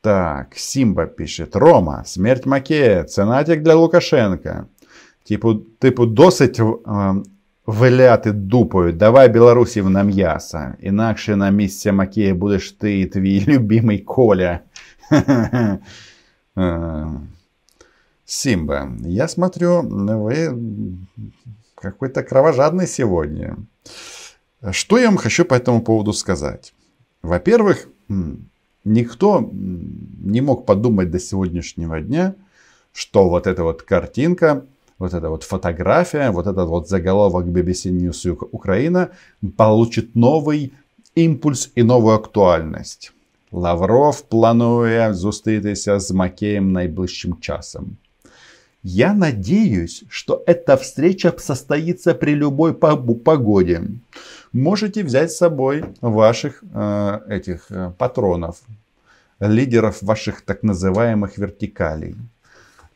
Так, 0.00 0.54
Симба 0.56 1.06
пишет. 1.06 1.56
Рома, 1.56 2.02
смерть 2.04 2.46
Макея, 2.46 3.04
ценатик 3.04 3.62
для 3.62 3.74
Лукашенка. 3.74 4.66
Типу, 5.24 5.54
типу 5.54 6.06
досить 6.06 6.60
е, 6.60 6.74
виляти 7.66 8.32
дупою. 8.32 8.92
Давай 8.92 9.28
білорусів 9.28 9.90
на 9.90 10.02
м'ясо. 10.02 10.60
Інакше 10.80 11.36
на 11.36 11.50
місці 11.50 11.92
Макея 11.92 12.34
будеш 12.34 12.72
ти 12.72 13.00
і 13.00 13.06
твій 13.06 13.44
любимий 13.48 13.98
Коля. 13.98 14.60
Симба, 18.24 18.92
я 19.04 19.28
смотрю, 19.28 19.82
вы 19.82 20.98
какой-то 21.74 22.22
кровожадный 22.22 22.86
сегодня. 22.86 23.56
Что 24.70 24.98
я 24.98 25.06
вам 25.06 25.16
хочу 25.16 25.44
по 25.44 25.54
этому 25.54 25.82
поводу 25.82 26.12
сказать? 26.12 26.74
Во-первых, 27.22 27.88
никто 28.84 29.50
не 29.52 30.40
мог 30.40 30.66
подумать 30.66 31.10
до 31.10 31.18
сегодняшнего 31.18 32.00
дня, 32.00 32.34
что 32.92 33.28
вот 33.28 33.46
эта 33.46 33.62
вот 33.62 33.82
картинка, 33.82 34.64
вот 34.98 35.14
эта 35.14 35.28
вот 35.28 35.42
фотография, 35.42 36.30
вот 36.30 36.46
этот 36.46 36.68
вот 36.68 36.88
заголовок 36.88 37.46
BBC 37.46 37.90
News 37.90 38.48
Украина 38.52 39.10
получит 39.56 40.14
новый 40.14 40.72
импульс 41.14 41.70
и 41.74 41.82
новую 41.82 42.16
актуальность. 42.16 43.12
Лавров 43.52 44.20
планує 44.22 45.14
зустрітися 45.14 46.00
з 46.00 46.10
Макеєм 46.10 46.72
найближчим 46.72 47.36
часом. 47.40 47.96
Я 48.86 49.14
надеюсь, 49.14 50.04
что 50.08 50.42
эта 50.46 50.76
встреча 50.76 51.32
состоится 51.38 52.14
при 52.14 52.34
любой 52.34 52.74
погоде. 52.74 53.82
Можете 54.53 55.03
взять 55.03 55.31
с 55.31 55.37
собой 55.37 55.83
ваших 56.01 56.63
э, 56.63 57.19
этих 57.29 57.71
э, 57.71 57.91
патронов, 57.97 58.61
лидеров 59.39 60.01
ваших 60.01 60.41
так 60.41 60.63
называемых 60.63 61.37
вертикалей. 61.37 62.15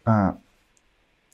А, 0.03 0.37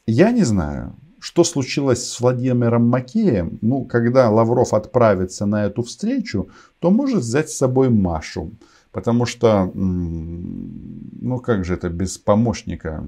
я 0.06 0.32
не 0.32 0.44
знаю, 0.44 0.94
что 1.20 1.44
случилось 1.44 2.06
с 2.06 2.20
Владимиром 2.20 2.88
Макеем. 2.88 3.60
Ну, 3.62 3.86
когда 3.86 4.30
Лавров 4.30 4.74
отправится 4.74 5.46
на 5.46 5.66
эту 5.66 5.84
встречу, 5.84 6.50
то 6.80 6.92
может 6.92 7.20
взять 7.20 7.50
с 7.50 7.58
собой 7.58 7.90
Машу. 7.90 8.52
Потому 8.92 9.26
что, 9.26 9.72
ну 9.74 11.40
как 11.40 11.64
же 11.64 11.76
это 11.76 11.90
без 11.90 12.18
помощника? 12.18 13.06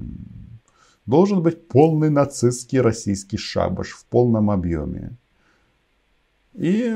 Должен 1.06 1.42
быть 1.42 1.66
полный 1.66 2.08
нацистский 2.08 2.80
российский 2.80 3.36
шабаш 3.36 3.90
в 3.90 4.04
полном 4.04 4.50
объеме. 4.50 5.16
И 6.54 6.94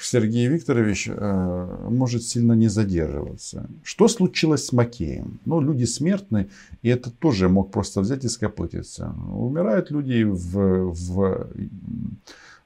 Сергей 0.00 0.46
Викторович 0.48 1.08
э, 1.08 1.88
может 1.88 2.22
сильно 2.22 2.52
не 2.52 2.68
задерживаться. 2.68 3.68
Что 3.82 4.06
случилось 4.08 4.66
с 4.66 4.72
Макеем? 4.72 5.40
Ну, 5.46 5.60
люди 5.60 5.84
смертны, 5.84 6.48
и 6.82 6.88
это 6.88 7.10
тоже 7.10 7.48
мог 7.48 7.70
просто 7.70 8.00
взять 8.00 8.24
и 8.24 8.28
скопытиться. 8.28 9.14
Умирают 9.32 9.90
люди 9.90 10.22
в, 10.24 10.92
в 10.92 11.48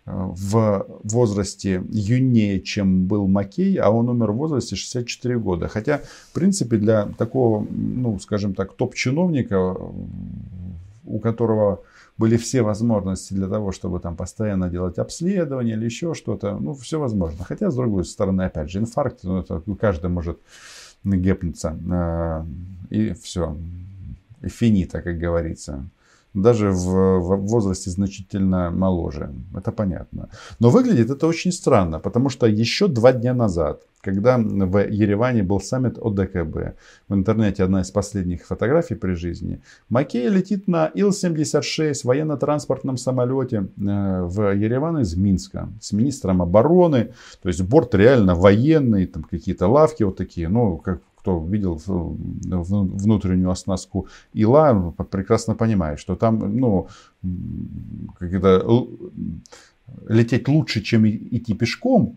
в 0.09 0.87
возрасте 1.05 1.83
юнее, 1.91 2.61
чем 2.61 3.07
был 3.07 3.27
Макей, 3.27 3.77
а 3.77 3.91
он 3.91 4.09
умер 4.09 4.33
в 4.33 4.37
возрасте 4.37 4.77
64 4.77 5.39
года. 5.39 5.69
Хотя, 5.69 6.01
в 6.31 6.33
принципе, 6.33 6.77
для 6.77 7.07
такого, 7.19 7.67
ну, 7.71 8.19
скажем 8.19 8.55
так, 8.55 8.73
топ-чиновника, 8.73 9.77
у 11.09 11.19
которого 11.19 11.83
были 12.17 12.37
все 12.37 12.63
возможности 12.63 13.35
для 13.35 13.49
того, 13.49 13.73
чтобы 13.73 14.01
там 14.01 14.17
постоянно 14.17 14.69
делать 14.69 14.99
обследование 14.99 15.77
или 15.77 15.85
еще 15.85 16.15
что-то, 16.15 16.57
ну, 16.59 16.75
все 16.75 16.99
возможно. 16.99 17.45
Хотя, 17.45 17.71
с 17.71 17.77
другой 17.77 18.05
стороны, 18.05 18.43
опять 18.43 18.71
же, 18.71 18.79
инфаркт, 18.79 19.25
ну, 19.25 19.39
это 19.39 19.63
каждый 19.81 20.11
может 20.11 20.39
гепнуться, 21.05 21.79
э, 21.91 22.45
и 22.91 23.13
все, 23.15 23.57
и 24.43 24.49
финита, 24.49 25.01
как 25.01 25.19
говорится 25.19 25.89
даже 26.43 26.71
в, 26.71 27.19
в 27.19 27.47
возрасте 27.47 27.91
значительно 27.91 28.71
моложе. 28.71 29.31
Это 29.57 29.73
понятно. 29.73 30.29
Но 30.61 30.71
выглядит 30.71 31.11
это 31.11 31.27
очень 31.27 31.53
странно, 31.53 31.99
потому 32.01 32.29
что 32.29 32.47
еще 32.47 32.89
два 32.89 33.13
дня 33.13 33.35
назад, 33.35 33.83
когда 34.01 34.39
в 34.39 34.79
Ереване 34.89 35.43
был 35.43 35.61
саммит 35.61 35.99
ОДКБ, 35.99 36.77
в 37.09 37.15
интернете 37.15 37.65
одна 37.65 37.81
из 37.81 37.91
последних 37.91 38.47
фотографий 38.47 38.95
при 38.95 39.15
жизни, 39.15 39.61
Макей 39.89 40.29
летит 40.29 40.69
на 40.69 40.87
Ил-76 40.95 42.01
военно-транспортном 42.05 42.97
самолете 42.97 43.57
э, 43.57 44.23
в 44.23 44.55
Ереван 44.55 44.99
из 44.99 45.17
Минска 45.17 45.69
с 45.81 45.93
министром 45.93 46.43
обороны. 46.43 47.13
То 47.43 47.49
есть 47.49 47.63
борт 47.63 47.95
реально 47.95 48.35
военный, 48.35 49.07
там 49.07 49.25
какие-то 49.25 49.67
лавки 49.67 50.05
вот 50.05 50.17
такие, 50.17 50.49
ну, 50.49 50.79
как 50.79 51.01
кто 51.29 51.45
видел 51.47 51.81
внутреннюю 51.85 53.51
оснастку 53.51 54.07
ила, 54.33 54.95
прекрасно 55.11 55.55
понимает, 55.55 55.99
что 55.99 56.17
там, 56.17 56.57
ну, 56.57 56.89
это, 58.21 58.87
лететь 60.09 60.49
лучше, 60.49 60.81
чем 60.81 61.07
идти 61.07 61.55
пешком, 61.55 62.17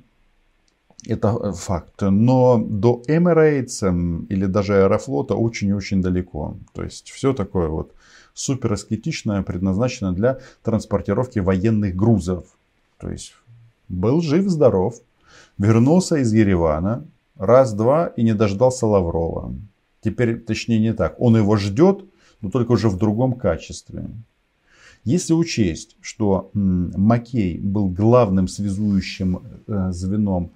это 1.09 1.51
факт. 1.51 2.01
Но 2.01 2.57
до 2.57 3.01
Emirates 3.07 4.25
или 4.29 4.45
даже 4.45 4.73
Аэрофлота 4.73 5.35
очень-очень 5.35 6.01
далеко. 6.01 6.55
То 6.73 6.83
есть 6.83 7.09
все 7.09 7.33
такое 7.33 7.67
вот 7.67 7.91
супер 8.33 8.73
аскетичное 8.73 9.41
предназначено 9.41 10.13
для 10.13 10.37
транспортировки 10.63 11.39
военных 11.39 11.95
грузов. 11.95 12.43
То 12.97 13.09
есть 13.09 13.33
был 13.89 14.21
жив-здоров, 14.21 14.95
вернулся 15.57 16.17
из 16.17 16.31
Еревана, 16.33 17.03
раз-два 17.41 18.07
и 18.15 18.21
не 18.23 18.33
дождался 18.35 18.85
Лаврова. 18.85 19.53
Теперь, 20.01 20.39
точнее 20.39 20.79
не 20.79 20.93
так, 20.93 21.19
он 21.19 21.35
его 21.35 21.57
ждет, 21.57 22.05
но 22.39 22.51
только 22.51 22.73
уже 22.73 22.87
в 22.87 22.97
другом 22.97 23.33
качестве. 23.33 24.09
Если 25.03 25.33
учесть, 25.33 25.97
что 26.01 26.51
Макей 26.53 27.57
был 27.57 27.89
главным 27.89 28.47
связующим 28.47 29.41
э, 29.65 29.91
звеном 29.91 30.51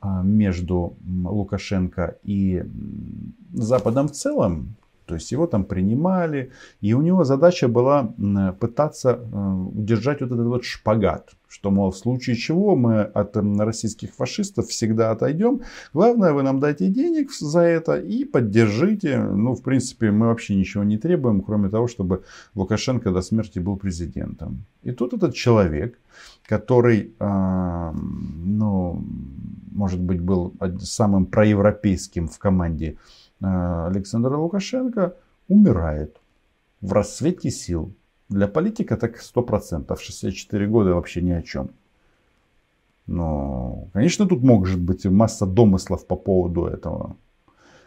а, 0.00 0.22
между 0.22 0.94
Лукашенко 1.06 2.18
и 2.22 2.62
Западом 3.54 4.08
в 4.08 4.12
целом, 4.12 4.76
то 5.06 5.14
есть 5.14 5.32
его 5.32 5.46
там 5.46 5.64
принимали, 5.64 6.50
и 6.80 6.92
у 6.92 7.02
него 7.02 7.24
задача 7.24 7.68
была 7.68 8.12
пытаться 8.60 9.10
э, 9.10 9.52
удержать 9.74 10.20
вот 10.20 10.32
этот 10.32 10.46
вот 10.46 10.64
шпагат, 10.64 11.30
что, 11.48 11.70
мол, 11.70 11.90
в 11.92 11.96
случае 11.96 12.36
чего 12.36 12.74
мы 12.74 13.02
от 13.02 13.36
российских 13.36 14.12
фашистов 14.14 14.66
всегда 14.66 15.12
отойдем. 15.12 15.62
Главное, 15.94 16.32
вы 16.32 16.42
нам 16.42 16.58
дайте 16.58 16.88
денег 16.88 17.32
за 17.32 17.60
это 17.60 17.98
и 18.00 18.24
поддержите. 18.24 19.18
Ну, 19.18 19.54
в 19.54 19.62
принципе, 19.62 20.10
мы 20.10 20.26
вообще 20.26 20.56
ничего 20.56 20.82
не 20.84 20.98
требуем, 20.98 21.40
кроме 21.40 21.68
того, 21.68 21.86
чтобы 21.86 22.24
Лукашенко 22.54 23.12
до 23.12 23.22
смерти 23.22 23.60
был 23.60 23.76
президентом. 23.76 24.64
И 24.82 24.90
тут 24.90 25.14
этот 25.14 25.34
человек, 25.34 25.98
который, 26.48 27.12
э, 27.18 27.92
ну, 27.94 29.04
может 29.72 30.00
быть, 30.00 30.20
был 30.20 30.52
самым 30.80 31.26
проевропейским 31.26 32.28
в 32.28 32.38
команде 32.38 32.96
Александра 33.40 34.36
Лукашенко 34.36 35.14
умирает 35.48 36.16
в 36.80 36.92
расцвете 36.92 37.50
сил. 37.50 37.92
Для 38.28 38.48
политика 38.48 38.96
так 38.96 39.18
100%. 39.18 39.96
64 39.98 40.66
года 40.66 40.94
вообще 40.94 41.22
ни 41.22 41.30
о 41.30 41.42
чем. 41.42 41.70
Но, 43.06 43.88
конечно, 43.92 44.26
тут 44.26 44.42
может 44.42 44.80
быть 44.80 45.04
масса 45.06 45.46
домыслов 45.46 46.06
по 46.06 46.16
поводу 46.16 46.64
этого. 46.64 47.16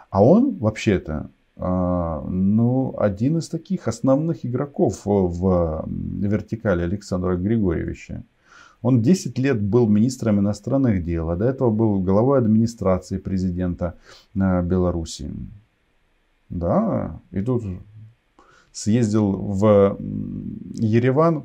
А 0.09 0.23
он 0.23 0.57
вообще-то 0.57 1.29
э, 1.57 2.21
ну, 2.29 2.95
один 2.97 3.37
из 3.37 3.49
таких 3.49 3.87
основных 3.87 4.45
игроков 4.45 5.01
в 5.05 5.85
вертикали 5.87 6.83
Александра 6.83 7.35
Григорьевича. 7.35 8.23
Он 8.81 9.01
10 9.01 9.37
лет 9.37 9.61
был 9.61 9.87
министром 9.87 10.39
иностранных 10.39 11.03
дел, 11.03 11.29
а 11.29 11.35
до 11.35 11.45
этого 11.45 11.69
был 11.69 11.99
главой 11.99 12.39
администрации 12.39 13.17
президента 13.17 13.95
э, 14.35 14.61
Беларуси. 14.63 15.31
Да, 16.49 17.19
и 17.31 17.41
тут 17.41 17.63
съездил 18.71 19.31
в 19.31 19.97
Ереван, 20.75 21.43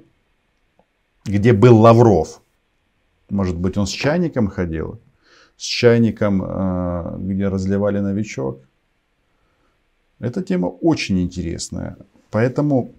где 1.24 1.52
был 1.52 1.78
Лавров. 1.78 2.40
Может 3.30 3.56
быть, 3.56 3.76
он 3.76 3.86
с 3.86 3.90
чайником 3.90 4.48
ходил? 4.48 5.00
С 5.56 5.62
чайником, 5.62 6.42
э, 6.42 7.16
где 7.18 7.48
разливали 7.48 7.98
новичок? 7.98 8.60
Эта 10.20 10.42
тема 10.42 10.66
очень 10.66 11.20
интересная. 11.20 11.96
Поэтому 12.30 12.92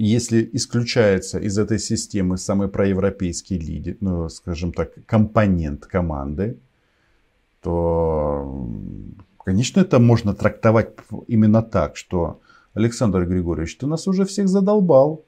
если 0.00 0.48
исключается 0.52 1.40
из 1.40 1.58
этой 1.58 1.80
системы 1.80 2.38
самый 2.38 2.68
проевропейский 2.68 3.58
лидер, 3.58 3.96
ну, 4.00 4.28
скажем 4.28 4.72
так, 4.72 4.92
компонент 5.06 5.86
команды, 5.86 6.56
то, 7.60 8.68
конечно, 9.44 9.80
это 9.80 9.98
можно 9.98 10.34
трактовать 10.34 10.90
именно 11.26 11.62
так, 11.62 11.96
что 11.96 12.40
Александр 12.74 13.26
Григорьевич, 13.26 13.76
ты 13.76 13.88
нас 13.88 14.06
уже 14.06 14.24
всех 14.24 14.46
задолбал. 14.48 15.24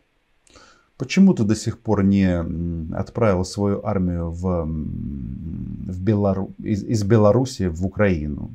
Почему 0.96 1.34
ты 1.34 1.42
до 1.42 1.56
сих 1.56 1.80
пор 1.80 2.04
не 2.04 2.94
отправил 2.94 3.44
свою 3.44 3.84
армию 3.84 4.30
в, 4.30 4.66
в 4.66 6.00
Белору, 6.00 6.50
из, 6.58 6.84
из 6.84 7.02
Беларуси 7.02 7.66
в 7.66 7.84
Украину? 7.84 8.52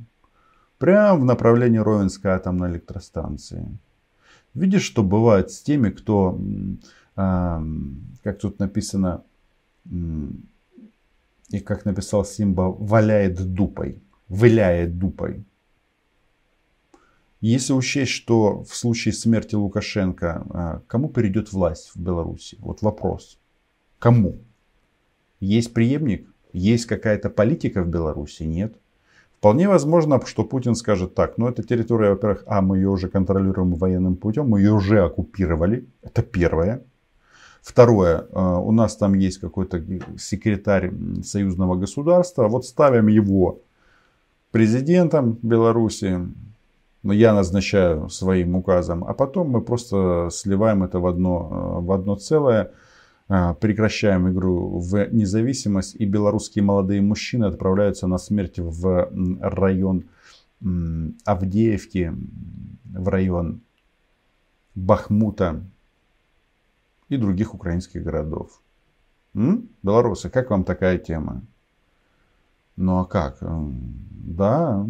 Прямо 0.77 1.19
в 1.19 1.25
направлении 1.25 1.79
Ровенской 1.79 2.31
атомной 2.31 2.69
электростанции. 2.69 3.77
Видишь, 4.55 4.83
что 4.83 5.03
бывает 5.03 5.51
с 5.51 5.61
теми, 5.61 5.89
кто, 5.89 6.39
как 7.15 8.39
тут 8.39 8.57
написано, 8.57 9.23
и 11.49 11.59
как 11.59 11.85
написал 11.85 12.25
Симба, 12.25 12.63
валяет 12.63 13.53
дупой, 13.53 14.01
виляет 14.29 14.97
дупой. 14.97 15.43
Если 17.41 17.73
учесть, 17.73 18.11
что 18.11 18.63
в 18.63 18.75
случае 18.75 19.13
смерти 19.13 19.53
Лукашенко, 19.53 20.47
а, 20.49 20.81
кому 20.87 21.09
перейдет 21.09 21.53
власть 21.53 21.91
в 21.93 21.99
Беларуси? 21.99 22.57
Вот 22.59 22.81
вопрос. 22.81 23.37
Кому? 23.99 24.39
Есть 25.39 25.71
преемник? 25.71 26.27
Есть 26.53 26.87
какая-то 26.87 27.29
политика 27.29 27.83
в 27.83 27.87
Беларуси? 27.87 28.43
Нет. 28.43 28.75
Вполне 29.45 29.67
возможно, 29.67 30.19
что 30.25 30.43
Путин 30.43 30.73
скажет 30.73 31.13
так, 31.13 31.37
ну 31.37 31.47
эта 31.47 31.61
территория, 31.61 32.09
во-первых, 32.09 32.43
а 32.47 32.63
мы 32.63 32.77
ее 32.77 32.89
уже 32.89 33.09
контролируем 33.09 33.75
военным 33.75 34.15
путем, 34.15 34.49
мы 34.49 34.59
ее 34.59 34.73
уже 34.73 35.03
оккупировали, 35.03 35.85
это 36.01 36.23
первое. 36.23 36.81
Второе, 37.61 38.25
а, 38.31 38.57
у 38.57 38.71
нас 38.71 38.95
там 38.95 39.13
есть 39.13 39.37
какой-то 39.37 39.83
секретарь 40.17 40.91
союзного 41.23 41.75
государства, 41.75 42.47
вот 42.47 42.65
ставим 42.65 43.05
его 43.05 43.59
президентом 44.49 45.37
Беларуси, 45.43 46.21
но 47.03 47.13
я 47.13 47.31
назначаю 47.35 48.09
своим 48.09 48.55
указом, 48.55 49.03
а 49.03 49.13
потом 49.13 49.51
мы 49.51 49.61
просто 49.61 50.29
сливаем 50.31 50.81
это 50.81 50.97
в 50.99 51.05
одно, 51.05 51.81
в 51.81 51.91
одно 51.91 52.15
целое, 52.15 52.71
прекращаем 53.27 54.29
игру 54.31 54.79
в 54.79 55.07
независимость, 55.11 55.95
и 55.95 56.05
белорусские 56.05 56.63
молодые 56.63 57.01
мужчины 57.01 57.45
отправляются 57.45 58.07
на 58.07 58.17
смерть 58.17 58.59
в 58.59 59.09
район 59.41 60.05
Авдеевки, 61.25 62.13
в 62.85 63.07
район 63.07 63.61
Бахмута, 64.75 65.63
и 67.09 67.17
других 67.17 67.53
украинских 67.53 68.03
городов. 68.03 68.61
М? 69.35 69.69
Белорусы, 69.83 70.29
как 70.29 70.49
вам 70.49 70.63
такая 70.63 70.97
тема? 70.97 71.41
Ну 72.75 72.99
а 72.99 73.05
как? 73.05 73.37
Да, 73.41 74.85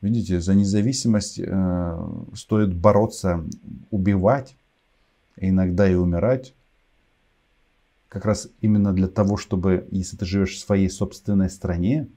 видите, 0.00 0.40
за 0.40 0.54
независимость 0.54 1.38
э, 1.38 2.08
стоит 2.34 2.74
бороться, 2.74 3.44
убивать, 3.90 4.56
иногда 5.36 5.88
и 5.88 5.94
умирать. 5.94 6.54
Как 8.10 8.24
раз 8.24 8.48
именно 8.60 8.92
для 8.92 9.06
того, 9.06 9.36
чтобы, 9.36 9.86
если 9.92 10.16
ты 10.16 10.26
живешь 10.26 10.56
в 10.56 10.58
своей 10.58 10.90
собственной 10.90 11.48
стране, 11.48 12.08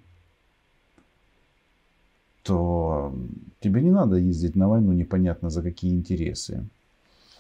то 2.42 3.16
тебе 3.60 3.82
не 3.84 3.92
надо 3.92 4.16
ездить 4.16 4.56
на 4.56 4.68
войну 4.68 4.92
непонятно 4.92 5.52
за 5.52 5.62
какие 5.62 5.92
интересы. 5.92 6.66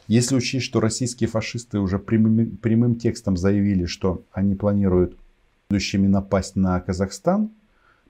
Если 0.07 0.35
учесть, 0.35 0.65
что 0.65 0.79
российские 0.79 1.27
фашисты 1.27 1.79
уже 1.79 1.97
прямым, 1.97 2.55
прямым 2.57 2.95
текстом 2.95 3.37
заявили, 3.37 3.85
что 3.85 4.21
они 4.31 4.53
планируют 4.53 5.17
будущими 5.69 6.05
напасть 6.05 6.55
на 6.55 6.79
Казахстан, 6.79 7.49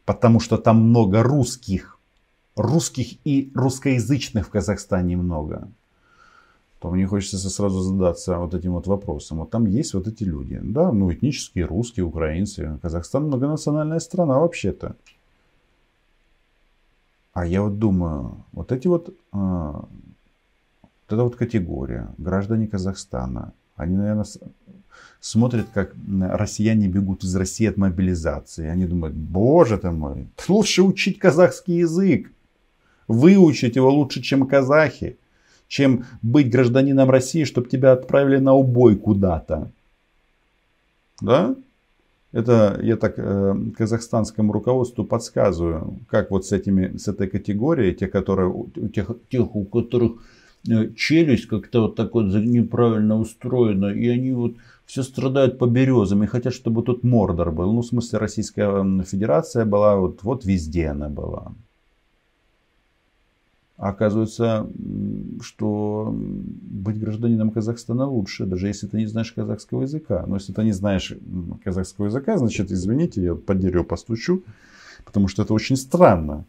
потому 0.03 0.41
что 0.41 0.57
там 0.57 0.89
много 0.89 1.23
русских, 1.23 1.97
русских 2.57 3.15
и 3.23 3.49
русскоязычных 3.55 4.47
в 4.47 4.49
Казахстане 4.49 5.15
много, 5.15 5.69
то 6.83 6.91
мне 6.91 7.07
хочется 7.07 7.49
сразу 7.49 7.79
задаться 7.79 8.37
вот 8.37 8.53
этим 8.53 8.73
вот 8.73 8.87
вопросом. 8.87 9.37
Вот 9.37 9.49
там 9.51 9.67
есть 9.67 9.93
вот 9.93 10.05
эти 10.05 10.25
люди, 10.25 10.59
да, 10.61 10.91
ну 10.91 11.13
этнические 11.13 11.63
русские, 11.63 12.05
украинцы. 12.05 12.77
Казахстан 12.81 13.27
многонациональная 13.27 13.99
страна 13.99 14.39
вообще-то. 14.39 14.97
А 17.31 17.45
я 17.45 17.61
вот 17.61 17.79
думаю, 17.79 18.35
вот 18.51 18.73
эти 18.73 18.87
вот 18.87 19.15
а, 19.31 19.85
вот 20.81 20.89
эта 21.07 21.23
вот 21.23 21.37
категория, 21.37 22.09
граждане 22.17 22.67
Казахстана, 22.67 23.53
они, 23.77 23.95
наверное, 23.95 24.25
смотрят, 25.21 25.67
как 25.73 25.95
россияне 26.19 26.89
бегут 26.89 27.23
из 27.23 27.33
России 27.33 27.65
от 27.65 27.77
мобилизации. 27.77 28.67
Они 28.67 28.87
думают, 28.87 29.15
боже 29.15 29.77
ты 29.77 29.89
мой, 29.89 30.27
лучше 30.49 30.83
учить 30.83 31.17
казахский 31.17 31.77
язык. 31.77 32.29
Выучить 33.07 33.77
его 33.77 33.89
лучше, 33.89 34.21
чем 34.21 34.45
казахи. 34.45 35.17
Чем 35.73 36.05
быть 36.21 36.51
гражданином 36.51 37.09
России, 37.09 37.45
чтобы 37.45 37.67
тебя 37.67 37.93
отправили 37.93 38.37
на 38.37 38.53
убой 38.53 38.95
куда-то. 38.95 39.71
Да? 41.19 41.55
Это 42.31 42.79
я 42.83 42.95
так 42.95 43.15
э, 43.17 43.55
казахстанскому 43.75 44.53
руководству 44.53 45.03
подсказываю, 45.03 45.99
как 46.09 46.29
вот 46.29 46.45
с, 46.45 46.51
этими, 46.51 46.97
с 46.97 47.07
этой 47.07 47.27
категорией, 47.27 47.95
те, 47.95 48.07
которые, 48.07 48.53
тех, 48.93 49.11
тех, 49.29 49.55
у 49.55 49.65
которых 49.65 50.21
Э, 50.69 50.93
челюсть 50.95 51.47
как-то 51.47 51.81
вот 51.81 51.95
так 51.95 52.13
вот 52.13 52.25
неправильно 52.25 53.19
устроена, 53.19 53.87
и 53.87 54.07
они 54.07 54.31
вот 54.31 54.53
все 54.85 55.03
страдают 55.03 55.57
по 55.57 55.65
березам 55.67 56.23
и 56.23 56.27
хотят, 56.27 56.53
чтобы 56.53 56.83
тут 56.83 57.03
Мордор 57.03 57.51
был. 57.51 57.73
Ну, 57.73 57.81
в 57.81 57.85
смысле, 57.85 58.19
Российская 58.19 59.03
Федерация 59.03 59.65
была, 59.65 59.97
вот, 59.97 60.23
вот 60.23 60.45
везде 60.45 60.87
она 60.87 61.09
была. 61.09 61.51
А 63.77 63.89
оказывается, 63.89 64.67
что 65.41 66.13
быть 66.13 66.99
гражданином 66.99 67.49
Казахстана 67.49 68.07
лучше, 68.07 68.45
даже 68.45 68.67
если 68.67 68.87
ты 68.87 68.97
не 68.97 69.07
знаешь 69.07 69.31
казахского 69.31 69.81
языка. 69.81 70.25
Но 70.27 70.35
если 70.35 70.53
ты 70.53 70.63
не 70.63 70.73
знаешь 70.73 71.13
казахского 71.63 72.05
языка, 72.05 72.37
значит, 72.37 72.71
извините, 72.71 73.23
я 73.23 73.35
под 73.35 73.59
дерево 73.59 73.83
постучу, 73.83 74.43
потому 75.05 75.27
что 75.27 75.41
это 75.41 75.53
очень 75.53 75.75
странно. 75.75 76.45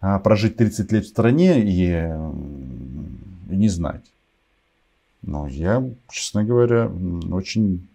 А 0.00 0.18
прожить 0.18 0.56
30 0.56 0.92
лет 0.92 1.04
в 1.04 1.08
стране 1.08 1.62
и 1.62 2.14
и 3.50 3.56
не 3.56 3.68
знать. 3.68 4.04
Но 5.22 5.46
я, 5.46 5.84
честно 6.08 6.44
говоря, 6.44 6.90
очень 7.30 7.86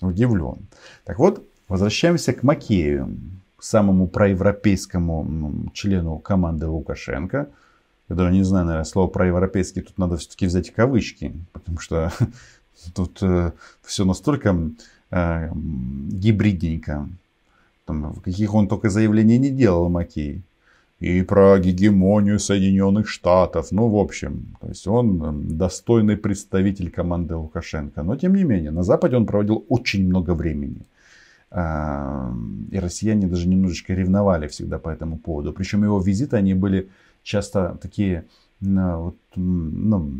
удивлен. 0.00 0.58
Так 1.04 1.18
вот, 1.18 1.46
возвращаемся 1.68 2.32
к 2.32 2.42
Макею, 2.42 3.14
самому 3.58 4.06
проевропейскому 4.06 5.70
члену 5.72 6.18
команды 6.18 6.66
Лукашенко. 6.66 7.48
Даже 8.08 8.32
не 8.32 8.42
знаю, 8.42 8.66
наверное, 8.66 8.84
слово 8.84 9.08
проевропейский 9.08 9.82
тут 9.82 9.98
надо 9.98 10.16
все-таки 10.16 10.46
взять 10.46 10.72
кавычки, 10.72 11.32
потому 11.52 11.78
что 11.78 12.12
тут 12.94 13.18
э, 13.22 13.52
все 13.82 14.04
настолько 14.04 14.56
э, 15.10 15.50
гибридненько. 15.52 17.08
Там, 17.84 18.14
каких 18.24 18.54
он 18.54 18.68
только 18.68 18.90
заявлений 18.90 19.38
не 19.38 19.50
делал, 19.50 19.88
Макей 19.88 20.42
и 21.00 21.22
про 21.22 21.58
гегемонию 21.58 22.38
Соединенных 22.38 23.08
Штатов. 23.08 23.70
Ну, 23.70 23.88
в 23.88 23.96
общем, 23.96 24.56
то 24.60 24.68
есть 24.68 24.86
он 24.86 25.56
достойный 25.56 26.16
представитель 26.16 26.90
команды 26.90 27.36
Лукашенко. 27.36 28.02
Но, 28.02 28.16
тем 28.16 28.34
не 28.34 28.44
менее, 28.44 28.70
на 28.70 28.82
Западе 28.82 29.16
он 29.16 29.26
проводил 29.26 29.64
очень 29.68 30.06
много 30.06 30.34
времени. 30.34 30.80
И 31.50 32.78
россияне 32.78 33.26
даже 33.26 33.48
немножечко 33.48 33.94
ревновали 33.94 34.48
всегда 34.48 34.78
по 34.78 34.90
этому 34.90 35.18
поводу. 35.18 35.52
Причем 35.52 35.82
его 35.82 35.98
визиты, 35.98 36.36
они 36.36 36.52
были 36.52 36.90
часто 37.22 37.78
такие, 37.80 38.26
ну, 38.60 39.14
ну, 39.34 40.12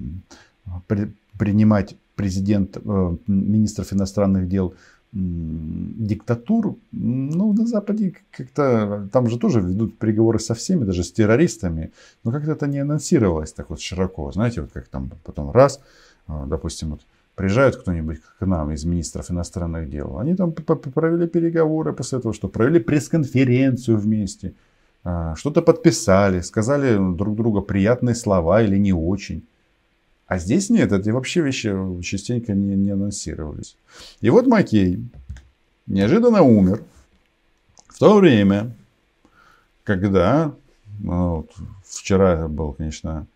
при, 0.86 1.12
принимать 1.38 1.96
президент, 2.14 2.76
э, 2.76 3.16
министров 3.26 3.92
иностранных 3.92 4.48
дел 4.48 4.74
диктатур, 5.12 6.76
ну, 6.92 7.52
на 7.54 7.66
Западе 7.66 8.14
как-то, 8.30 9.08
там 9.10 9.30
же 9.30 9.38
тоже 9.38 9.60
ведут 9.60 9.98
переговоры 9.98 10.38
со 10.38 10.54
всеми, 10.54 10.84
даже 10.84 11.02
с 11.02 11.12
террористами, 11.12 11.92
но 12.24 12.30
как-то 12.30 12.52
это 12.52 12.66
не 12.66 12.78
анонсировалось 12.78 13.52
так 13.52 13.70
вот 13.70 13.80
широко, 13.80 14.30
знаете, 14.32 14.60
вот 14.60 14.72
как 14.72 14.88
там 14.88 15.10
потом 15.24 15.50
раз, 15.50 15.80
а, 16.26 16.44
допустим, 16.46 16.90
вот 16.90 17.00
приезжают 17.38 17.76
кто-нибудь 17.76 18.18
к 18.40 18.44
нам 18.44 18.72
из 18.72 18.84
министров 18.84 19.30
иностранных 19.30 19.88
дел, 19.88 20.18
они 20.18 20.34
там 20.34 20.52
провели 20.52 21.28
переговоры 21.28 21.92
после 21.92 22.18
этого, 22.18 22.34
что 22.34 22.48
провели 22.48 22.80
пресс-конференцию 22.80 23.96
вместе, 23.96 24.54
а, 25.04 25.36
что-то 25.36 25.62
подписали, 25.62 26.40
сказали 26.40 26.98
друг 27.14 27.36
другу 27.36 27.62
приятные 27.62 28.16
слова 28.16 28.60
или 28.60 28.76
не 28.76 28.92
очень. 28.92 29.46
А 30.26 30.38
здесь 30.38 30.68
нет, 30.68 30.92
эти 30.92 31.10
вообще 31.10 31.40
вещи 31.40 31.72
частенько 32.02 32.54
не, 32.54 32.74
не 32.74 32.90
анонсировались. 32.90 33.76
И 34.20 34.30
вот 34.30 34.48
Макей 34.48 35.08
неожиданно 35.86 36.42
умер 36.42 36.82
в 37.86 38.00
то 38.00 38.16
время, 38.16 38.72
когда 39.84 40.52
ну, 40.98 41.36
вот, 41.36 41.52
вчера 41.84 42.48
был, 42.48 42.72
конечно, 42.72 43.28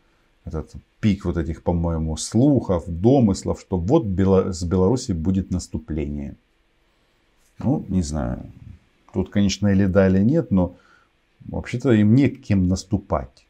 этот 0.44 0.72
пик 1.02 1.24
вот 1.24 1.36
этих, 1.36 1.62
по-моему, 1.62 2.16
слухов, 2.16 2.84
домыслов, 2.86 3.60
что 3.60 3.76
вот 3.76 4.04
с 4.04 4.64
Беларуси 4.64 5.12
будет 5.12 5.50
наступление. 5.50 6.36
Ну, 7.58 7.84
не 7.88 8.02
знаю. 8.02 8.38
Тут, 9.12 9.28
конечно, 9.28 9.66
или 9.68 9.86
да, 9.86 10.08
или 10.08 10.22
нет, 10.24 10.52
но 10.52 10.76
вообще-то 11.44 11.92
им 11.92 12.14
не 12.14 12.28
кем 12.28 12.68
наступать. 12.68 13.44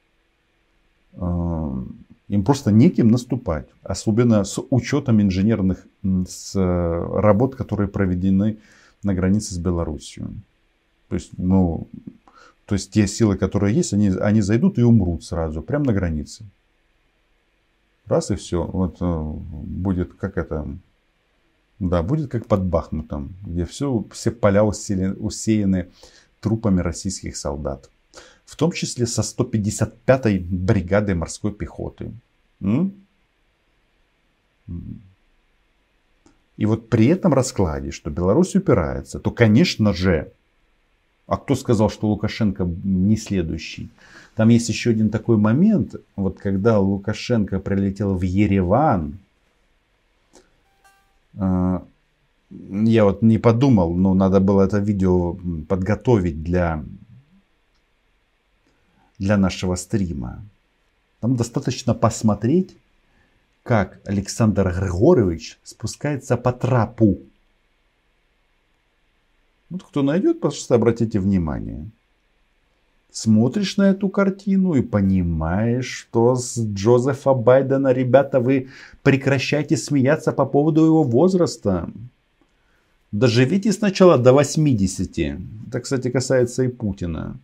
Им 1.15 2.45
просто 2.45 2.73
неким 2.73 3.09
наступать. 3.09 3.69
Особенно 3.83 4.45
с 4.45 4.59
учетом 4.71 5.21
инженерных 5.21 5.87
с 6.03 6.57
э, 6.57 7.21
работ, 7.21 7.55
которые 7.57 7.89
проведены 7.89 8.57
на 9.03 9.15
границе 9.15 9.55
с 9.55 9.59
Белоруссией. 9.59 10.27
То 11.09 11.17
есть, 11.17 11.31
ну, 11.37 11.87
То 12.65 12.77
есть 12.77 12.91
те 12.91 13.07
силы, 13.07 13.37
которые 13.37 13.75
есть, 13.77 13.93
они, 13.93 14.09
они 14.09 14.41
зайдут 14.41 14.79
и 14.79 14.83
умрут 14.83 15.25
сразу, 15.25 15.61
прямо 15.61 15.85
на 15.85 15.93
границе. 15.93 16.45
Раз 18.07 18.31
и 18.31 18.37
все. 18.37 18.65
Вот 18.65 18.97
э, 19.01 19.05
будет 19.05 20.15
как 20.15 20.37
это, 20.37 20.67
да, 21.79 22.03
будет 22.03 22.31
как 22.31 22.47
под 22.47 22.65
Бахмутом, 22.65 23.35
где 23.47 23.65
все, 23.65 24.05
все 24.11 24.31
поля 24.31 24.65
усеяны, 24.65 25.15
усеяны 25.15 25.91
трупами 26.41 26.81
российских 26.81 27.37
солдат. 27.37 27.91
В 28.45 28.57
том 28.57 28.73
числе 28.73 29.07
со 29.07 29.23
155-й 29.23 30.39
бригадой 30.39 31.15
морской 31.15 31.53
пехоты. 31.53 32.13
М? 32.61 32.93
И 36.57 36.67
вот 36.67 36.91
при 36.91 37.07
этом 37.07 37.33
раскладе, 37.33 37.91
что 37.93 38.11
Беларусь 38.11 38.55
упирается, 38.55 39.19
то, 39.19 39.31
конечно 39.31 39.93
же, 39.93 40.33
а 41.27 41.37
кто 41.37 41.55
сказал, 41.55 41.91
что 41.91 42.09
Лукашенко 42.09 42.65
не 42.85 43.17
следующий? 43.17 43.91
Там 44.35 44.49
есть 44.49 44.69
еще 44.69 44.91
один 44.91 45.11
такой 45.11 45.37
момент, 45.37 45.95
вот 46.17 46.39
когда 46.39 46.79
Лукашенко 46.79 47.59
прилетел 47.59 48.15
в 48.15 48.23
Ереван, 48.23 49.19
а, 51.39 51.85
я 52.71 53.05
вот 53.05 53.23
не 53.23 53.39
подумал, 53.39 53.95
но 53.95 54.15
надо 54.15 54.41
было 54.41 54.63
это 54.63 54.79
видео 54.79 55.37
подготовить 55.69 56.43
для, 56.43 56.85
для 59.19 59.37
нашего 59.37 59.77
стрима. 59.77 60.43
Там 61.21 61.37
достаточно 61.37 61.95
посмотреть, 61.95 62.77
как 63.63 64.01
Александр 64.05 64.75
Григорович 64.75 65.59
спускается 65.63 66.37
по 66.37 66.53
трапу. 66.53 67.21
Вот 69.73 69.85
кто 69.85 70.03
найдет, 70.03 70.41
пожалуйста, 70.41 70.75
обратите 70.75 71.19
внимание. 71.19 71.91
Смотришь 73.11 73.79
на 73.79 73.89
эту 73.89 74.11
картину 74.11 74.75
и 74.75 74.83
понимаешь, 74.83 75.87
что 75.87 76.35
с 76.35 76.59
Джозефа 76.59 77.33
Байдена, 77.33 77.93
ребята, 77.93 78.39
вы 78.39 78.69
прекращайте 79.03 79.79
смеяться 79.79 80.33
по 80.33 80.45
поводу 80.45 80.85
его 80.85 81.03
возраста. 81.05 81.89
Доживите 83.13 83.73
сначала 83.73 84.19
до 84.19 84.35
80. 84.35 85.19
Это, 85.69 85.81
кстати, 85.81 86.11
касается 86.11 86.65
и 86.65 86.69
Путина. 86.69 87.41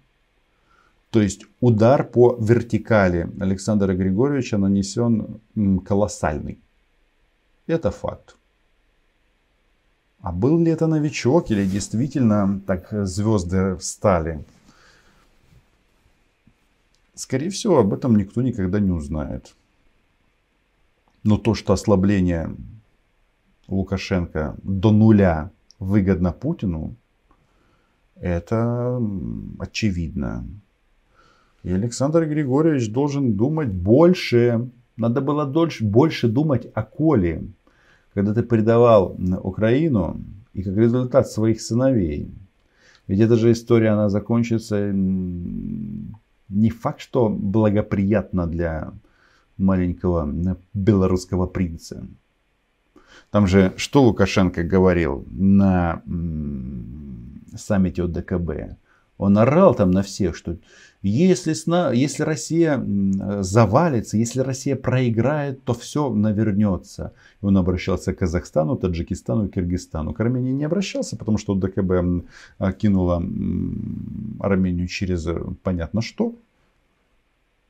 То 1.10 1.22
есть 1.22 1.46
удар 1.60 2.04
по 2.04 2.36
вертикали 2.38 3.30
Александра 3.40 3.94
Григорьевича 3.94 4.58
нанесен 4.58 5.40
колоссальный. 5.86 6.58
Это 7.66 7.90
факт. 7.90 8.37
А 10.28 10.32
был 10.32 10.58
ли 10.58 10.70
это 10.70 10.86
новичок 10.86 11.50
или 11.50 11.64
действительно 11.64 12.60
так 12.66 12.88
звезды 13.06 13.76
встали? 13.76 14.44
Скорее 17.14 17.48
всего, 17.48 17.78
об 17.78 17.94
этом 17.94 18.14
никто 18.14 18.42
никогда 18.42 18.78
не 18.78 18.90
узнает. 18.90 19.54
Но 21.22 21.38
то, 21.38 21.54
что 21.54 21.72
ослабление 21.72 22.54
Лукашенко 23.68 24.54
до 24.62 24.90
нуля 24.90 25.50
выгодно 25.78 26.32
Путину, 26.32 26.94
это 28.16 29.00
очевидно. 29.58 30.44
И 31.62 31.72
Александр 31.72 32.26
Григорьевич 32.26 32.92
должен 32.92 33.32
думать 33.32 33.70
больше. 33.70 34.68
Надо 34.98 35.22
было 35.22 35.46
дольше, 35.46 35.84
больше 35.84 36.28
думать 36.28 36.70
о 36.74 36.82
Коле. 36.82 37.44
Когда 38.18 38.34
ты 38.34 38.42
предавал 38.42 39.16
Украину 39.44 40.20
и 40.52 40.64
как 40.64 40.76
результат 40.76 41.30
своих 41.30 41.60
сыновей. 41.60 42.28
Ведь 43.06 43.20
эта 43.20 43.36
же 43.36 43.52
история, 43.52 43.90
она 43.90 44.08
закончится 44.08 44.90
не 44.92 46.70
факт, 46.70 46.98
что 47.00 47.28
благоприятно 47.28 48.48
для 48.48 48.92
маленького 49.56 50.56
белорусского 50.74 51.46
принца. 51.46 52.08
Там 53.30 53.46
же, 53.46 53.72
что 53.76 54.02
Лукашенко 54.02 54.64
говорил 54.64 55.24
на 55.30 56.02
саммите 57.54 58.02
ОДКБ? 58.02 58.50
Он 59.18 59.36
орал 59.36 59.74
там 59.74 59.90
на 59.90 60.02
всех, 60.02 60.36
что 60.36 60.56
если, 61.02 61.52
сна, 61.52 61.92
если 61.92 62.22
Россия 62.22 62.82
завалится, 63.42 64.16
если 64.16 64.40
Россия 64.40 64.76
проиграет, 64.76 65.62
то 65.64 65.74
все 65.74 66.12
навернется. 66.12 67.12
Он 67.40 67.56
обращался 67.56 68.14
к 68.14 68.18
Казахстану, 68.18 68.76
Таджикистану 68.76 69.46
и 69.46 69.50
Киргизстану. 69.50 70.12
К 70.12 70.20
Армении 70.20 70.52
не 70.52 70.64
обращался, 70.64 71.16
потому 71.16 71.38
что 71.38 71.54
ДКБ 71.54 72.26
кинула 72.78 73.16
Армению 74.40 74.88
через 74.88 75.26
э, 75.26 75.40
понятно 75.62 76.00
что. 76.00 76.34